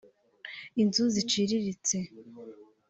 inzu 0.81 1.03
ziciriritse 1.13 1.97